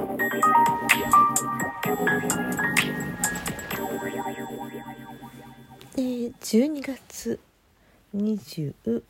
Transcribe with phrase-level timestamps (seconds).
[0.00, 7.38] えー、12月
[8.16, 9.02] 28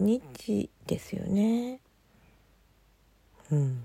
[0.00, 1.78] 日ですよね。
[3.52, 3.84] うん。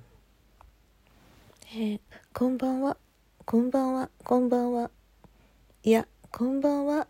[1.76, 2.00] えー、
[2.34, 2.98] こんばんは、
[3.46, 4.90] こんばんは、こんばんは。
[5.84, 7.08] いや、こんばんは。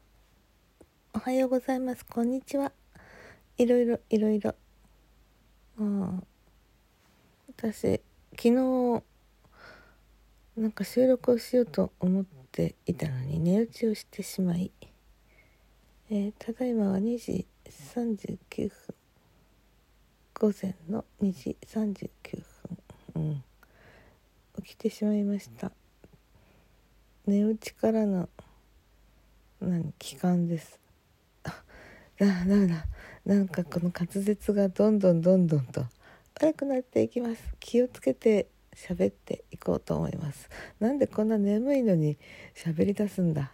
[1.13, 2.05] おはようございます。
[2.05, 2.73] こんにちは。
[3.57, 4.53] いろいろ、いろいろ。
[5.77, 6.27] うん。
[7.65, 7.99] 私、
[8.37, 9.03] 昨日、
[10.55, 14.71] なんか収録をしようと思っていたのに寝落ちをしてしまい、
[16.11, 18.95] えー、ただいまは2時39分。
[20.39, 22.09] 午前の2時39
[23.13, 23.43] 分、うん、
[24.61, 25.71] 起きてしまいました。
[27.25, 28.29] 寝落ちからの
[29.59, 30.79] 何期間です。
[31.45, 31.63] あ
[32.19, 32.85] だだめだ
[33.25, 35.87] なんかこの滑舌がどんどんどんどんと
[36.41, 37.41] 悪くなっていきます。
[37.59, 40.49] 気をつけて喋っていこうと思います。
[40.79, 42.17] なんでこんな眠いのに
[42.55, 43.51] 喋り出すんだ。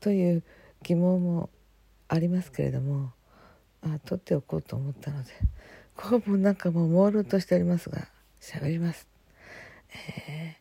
[0.00, 0.42] という
[0.82, 1.50] 疑問も
[2.08, 3.12] ありますけれども
[3.82, 5.30] あ取っておこうと思ったので
[5.96, 8.08] ここもなんかもう朦朧としておりますが
[8.40, 9.06] 喋ります。
[10.10, 10.58] え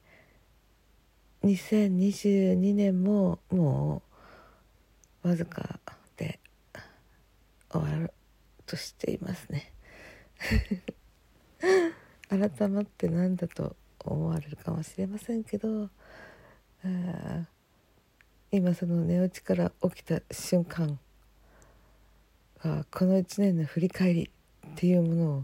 [1.43, 4.01] ー、2022年もも
[5.23, 5.79] うわずか
[6.15, 6.39] で
[7.69, 8.13] 終わる
[8.65, 9.73] としていますね。
[12.29, 15.89] 改まって何だと思われるかもしれませんけど
[18.51, 20.99] 今その寝落ちから起きた瞬間
[22.63, 24.29] がこの1年の振り返り
[24.67, 25.43] っていうものを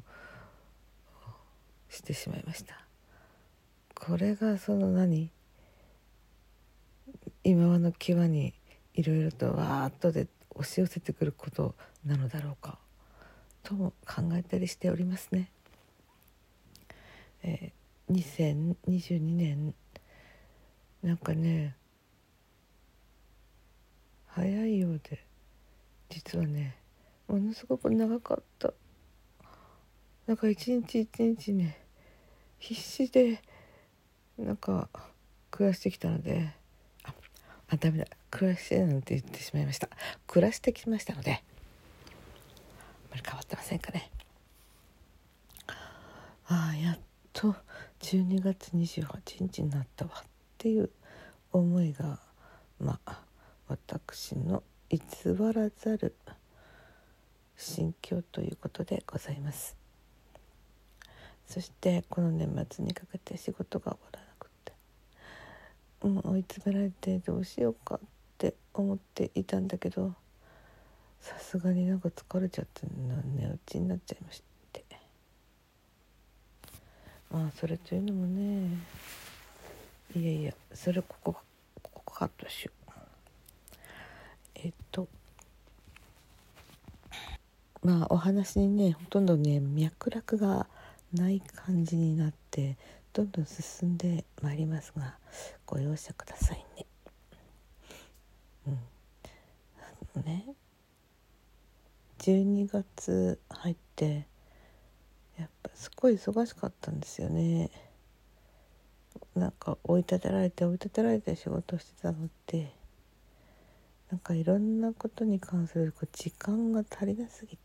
[1.90, 2.76] してしまいました
[3.96, 5.32] これがその何？
[7.44, 8.54] 今はの際に
[8.94, 12.78] いろいろとわーっとで押し寄せてくることなのだろうか
[13.64, 15.52] とも考えたりしておりますね。
[17.44, 19.74] えー、2022年
[21.02, 21.76] なんかね
[24.28, 25.24] 早いようで
[26.10, 26.76] 実はね
[27.28, 28.74] ものすごく長かった。
[30.26, 31.80] なんか一日一日ね
[32.60, 33.42] 必死で
[34.38, 34.90] なんか
[35.50, 36.54] 暮らしてきたので
[37.04, 37.14] あ
[37.70, 38.06] あダメだ。
[38.32, 39.90] 暮らしてなんて言ってしまいました。
[40.28, 41.38] 暮らしてきましたのであん
[43.12, 44.12] まり変わってませんかね。
[46.48, 47.00] ああやっ
[47.34, 47.56] と
[48.02, 50.24] 12月28日になったわっ
[50.58, 50.90] ていう
[51.52, 52.20] 思いが
[52.80, 53.22] まあ
[53.68, 55.00] 私の偽
[55.54, 56.16] らざる
[57.56, 59.80] 心境ということでございます。
[61.46, 64.74] そしてこの年末にかけて仕事が終わらなくて
[66.04, 68.00] もう追い詰められてどうしようかっ
[68.38, 70.14] て思っていたんだけど
[71.20, 72.88] さすがになんか疲れちゃって
[73.36, 74.49] 寝落ちになっちゃいまして
[77.32, 78.70] まあそれというのもね
[80.16, 81.36] いやいやそれここ
[81.82, 82.92] ここカットしよう
[84.56, 85.08] えっと
[87.84, 90.68] まあお話にねほとんどね脈絡が
[91.14, 92.78] ない感じになって
[93.14, 95.16] どんどん進んでまいりますが
[95.66, 96.86] ご容赦くださいね。
[100.16, 100.46] うん、ね
[102.20, 104.29] 12月入って
[105.40, 107.72] やっぱすごい忙しかったんですよね。
[109.36, 112.74] なんか追い立てられて追い立てられて仕事してたのって
[114.12, 117.60] なんかいろんなことに関する時間が足りなすぎて。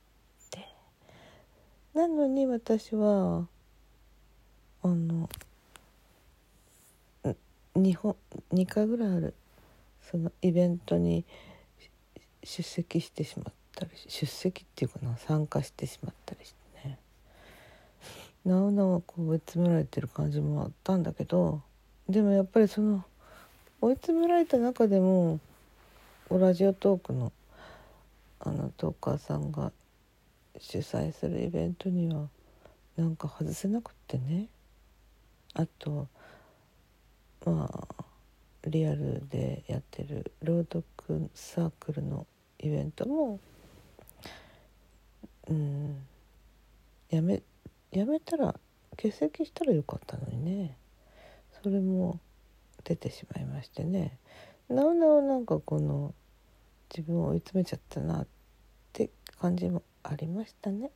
[1.94, 3.46] なのに私は
[4.82, 5.28] あの
[7.76, 8.16] 2本
[8.52, 9.34] 2回ぐらいある
[10.10, 11.24] そのイベントに
[12.42, 16.63] 出席してしまったり出席っていうかな参加してしまったりして
[18.44, 21.62] なおなおこう追い詰められてる感じもあったんだけど
[22.08, 23.04] でもやっぱりその
[23.80, 25.40] 追い詰められた中でも
[26.30, 27.32] ラジオトークの
[28.40, 29.72] あのトーカーさんが
[30.58, 32.28] 主催するイベントには
[32.96, 34.48] なんか外せなくってね。
[35.54, 36.08] あと
[37.46, 38.04] まあ
[38.66, 40.84] リアルでやってる朗読
[41.34, 42.26] サークルの
[42.58, 43.38] イベントも
[45.48, 45.96] うん
[47.10, 47.40] やめ
[47.94, 48.54] やめたら
[48.96, 50.76] 欠席したらよかったのにね。
[51.62, 52.18] それも
[52.82, 54.18] 出てしまいましてね。
[54.68, 56.12] なおなおなんかこの
[56.90, 58.26] 自分を追い詰めちゃったなっ
[58.92, 59.10] て
[59.40, 60.90] 感じもありましたね。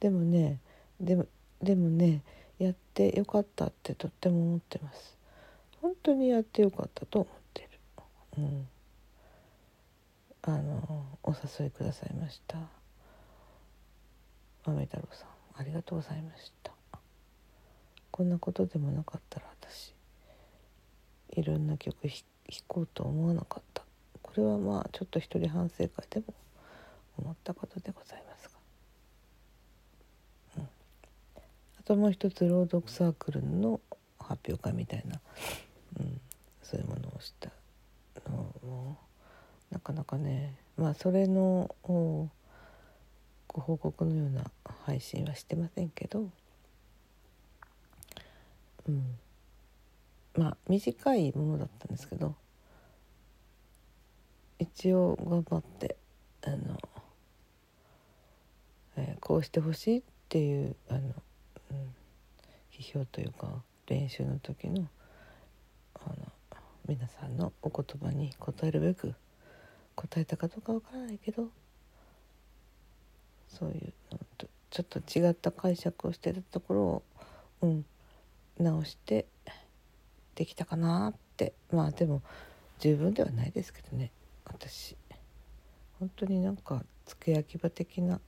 [0.00, 0.60] でもね
[0.98, 1.26] でも
[1.62, 2.22] でもね
[2.58, 5.16] やってよかったってとっても思ってます。
[5.82, 7.68] 本当にやってよかったと思ってる。
[8.38, 8.68] うん。
[10.42, 12.58] あのお誘いくださいました。
[14.64, 15.37] 豆太郎さん。
[15.58, 16.72] ありがとうございました。
[18.12, 19.92] こんなことでもなかったら私
[21.30, 22.12] いろんな曲弾
[22.66, 23.82] こうと思わなかった。
[24.22, 26.26] これはまあちょっと一人反省会でも
[27.18, 28.54] 思ったことでございますが、
[30.58, 30.68] うん、
[31.80, 33.80] あともう一つ朗読サークルの
[34.20, 35.20] 発表会みたいな、
[35.98, 36.20] うん、
[36.62, 37.50] そういうものをした
[38.30, 38.98] のも
[39.70, 41.74] なかなかねまあそれの
[43.48, 44.44] ご報告のような
[44.86, 46.28] 配信はしてませんけど、
[48.88, 49.18] うん、
[50.36, 52.34] まあ短いものだったんですけど
[54.58, 55.96] 一応頑張って
[56.44, 56.78] あの、
[58.96, 61.08] えー、こうしてほしいっていうあの、うん、
[62.72, 63.48] 批評というか
[63.86, 64.86] 練習の時の
[65.94, 66.16] あの
[66.86, 69.14] 皆さんのお言葉に答えるべく
[69.94, 71.48] 答えたかどうかわからないけど
[73.48, 77.02] そういうのとちょっと違った解釈をしてたところを、
[77.62, 77.84] うん、
[78.58, 79.26] 直して
[80.34, 81.52] できたかなって。
[81.70, 82.22] まあでも
[82.78, 84.10] 十分ではないですけどね。
[84.44, 84.96] 私
[85.98, 88.20] 本当になんか付け焼き場的な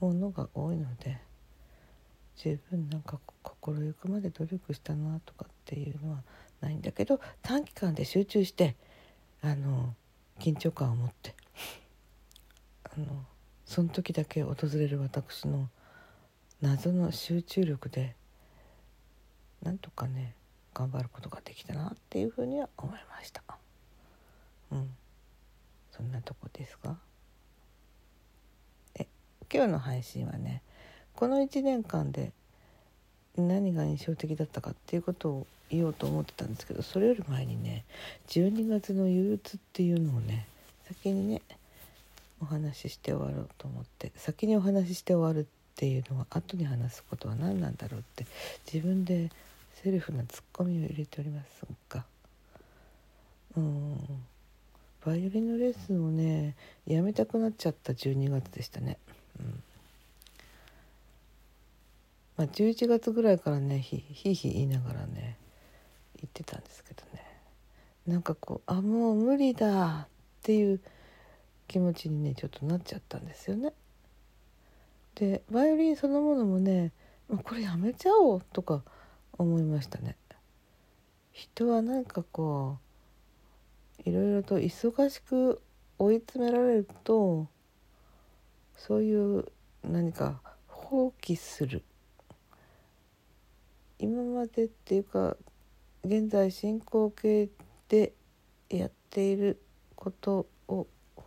[0.00, 1.18] ものが多いので
[2.36, 6.22] 十分なんか心ゆくまで努力したなとかっていうのは
[6.60, 8.76] ないんだけど短期間で集中して
[9.42, 9.94] あの
[10.38, 11.34] 緊張感を持って
[12.84, 13.24] あの
[13.66, 15.68] その時だけ訪れる私の
[16.62, 18.14] 謎の集中力で
[19.62, 20.34] なんとかね
[20.72, 23.42] 頑張ることができたなっていうふうには思いました。
[24.72, 24.90] うん。
[25.96, 26.94] そんなとこですが
[28.94, 29.06] え
[29.52, 30.62] 今日の配信はね
[31.14, 32.32] この1年間で
[33.36, 37.84] 何が印象的だったかっていうことを言おうと思ってたんですけどそれより前にね
[38.28, 40.46] 12月の憂鬱っていうのをね
[40.86, 41.42] 先にね
[42.40, 48.26] お話しして終わろうと思って先にお話しして終わるっていうのは後に話すことは何なんだろうって
[48.72, 49.30] 自分で
[49.82, 52.04] セルフなツッコミを入れておりますが。
[53.56, 53.96] うん。
[55.04, 56.56] バイオリンのレッスンをね
[56.86, 58.98] やめたくなっちゃった12月でしたね。
[59.38, 59.62] うん。
[62.36, 65.36] まあ、11月ぐらいからねひひひ言いながらね
[66.16, 67.22] 言ってたんですけどね。
[68.06, 70.06] なんかこうあもう無理だっ
[70.42, 70.80] ていう
[71.68, 73.72] 気持ちにねちょっとなっちゃったんですよね。
[75.14, 76.92] でバイオリンそのものもね
[77.44, 78.82] これやめちゃおうとか
[79.38, 80.16] 思いましたね。
[81.32, 82.78] 人はなんかこ
[84.04, 85.60] ういろいろと忙しく
[85.98, 87.46] 追い詰められると
[88.76, 89.44] そういう
[89.82, 91.82] 何か放棄する
[93.98, 95.36] 今までっていうか
[96.04, 97.48] 現在進行形
[97.88, 98.12] で
[98.68, 99.60] やっている
[99.94, 100.86] ことを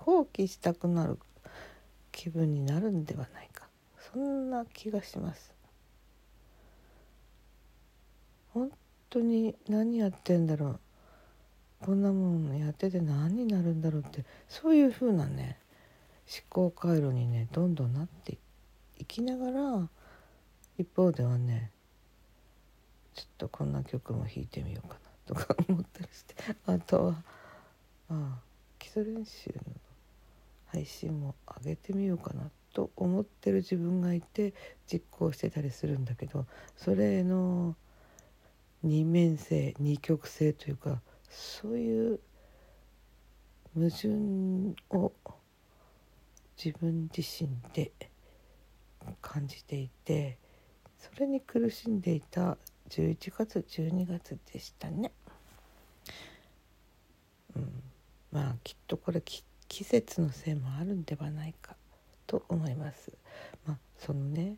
[0.10, 1.20] 放棄したくなる
[2.12, 3.68] 気分になるんではないか。
[4.12, 5.54] そんな気がします。
[8.52, 8.72] 本
[9.12, 10.80] 当に何やってんだろう。
[11.86, 14.26] こんなもんやってて何になるんだろうって。
[14.48, 15.60] そういうふうなね
[16.28, 18.40] 思考回路にねどんどんなって
[18.98, 19.90] いきながら
[20.80, 21.70] 一方ではね
[23.14, 24.96] ちょっとこんな曲も弾いてみようか
[25.28, 26.34] なとか思ったりして。
[26.66, 27.24] あとは
[28.10, 28.40] ああ
[28.80, 29.89] 基礎練習の
[30.72, 34.54] 配信も上げてみようかなと思ってる自分がいて
[34.92, 36.46] 実行してたりするんだけど
[36.78, 37.76] それの
[38.84, 42.20] 二面性二極性というかそういう
[43.76, 44.10] 矛盾
[44.90, 45.12] を
[46.64, 47.92] 自分自身で
[49.22, 50.38] 感じていて
[50.98, 52.58] それに苦しんでいた
[52.90, 55.12] 11月12月でしたね。
[57.56, 57.84] うん、
[58.32, 59.22] まあきっとこれ
[59.70, 61.76] 季節のせいもあるんではないか
[62.28, 63.12] と思います。
[63.66, 64.56] まあ、そのね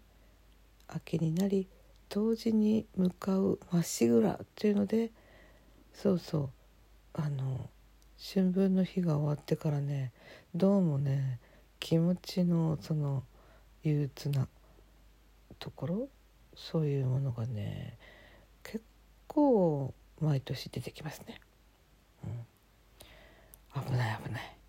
[0.88, 1.68] 秋になり
[2.10, 5.12] 冬至に向かうまっしぐらというので
[5.94, 6.50] そうそう
[7.13, 7.70] あの
[8.18, 10.12] 春分の日が終わってからね
[10.56, 11.39] どうもね
[11.80, 13.24] 気持ちのその
[13.84, 14.48] 憂鬱な
[15.60, 16.10] ところ
[16.56, 17.98] そういうものがね
[18.63, 18.84] 結
[19.27, 21.39] 構毎年出てきますね、
[22.25, 22.27] う
[23.80, 24.61] ん、危ない危ない。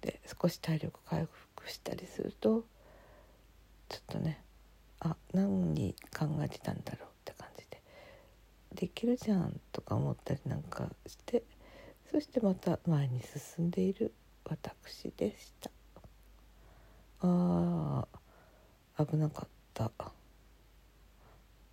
[0.00, 2.64] で少し体力回復したりすると
[3.88, 4.42] ちょっとね
[5.00, 7.82] あ何に考えてたんだろうって感じで。
[8.74, 11.42] できるじゃんとか思ったりなんかして
[12.10, 14.14] そしてまた前に進んでいる
[14.44, 15.70] 私でした。
[17.20, 19.90] あー危なかった。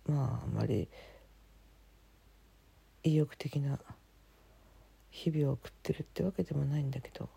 [0.06, 0.88] まああまり
[3.04, 3.78] 意欲的な
[5.10, 7.28] 日々を送ってるってわけでもないんだけど。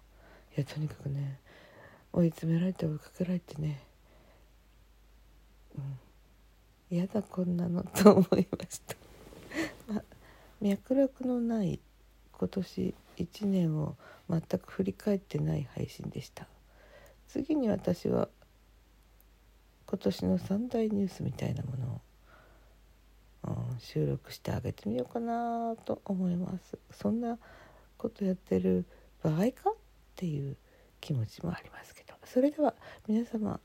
[0.58, 1.40] いやとにかくね
[2.14, 3.82] 追い詰められて追いかけられてね、
[5.78, 6.00] うん、
[6.90, 8.96] 嫌だこんなのと思いました。
[9.88, 10.04] まあ、
[10.60, 11.80] 脈絡のない
[12.34, 13.96] 今年1年を
[14.30, 16.48] 全く振り返ってない配信でした。
[17.28, 18.28] 次に私は
[19.86, 22.02] 今年の三大ニュースみたいなもの
[23.54, 26.78] を、うん、収録してあげてみようかなと思います。
[26.92, 27.38] そんな
[27.98, 28.86] ことやってる
[29.24, 29.74] 場合か？
[30.12, 30.58] っていう
[31.00, 32.14] 気持ちもありますけど。
[32.26, 32.74] それでは
[33.08, 33.60] 皆様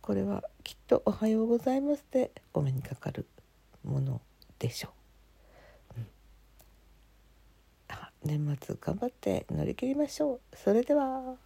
[0.00, 3.26] これはきっと「おはようございます」でお目にかかる
[3.84, 4.20] もの
[4.58, 4.92] でしょ
[5.96, 6.06] う、うん、
[7.88, 10.56] あ年末頑張って乗り切りましょう。
[10.56, 11.36] それでは。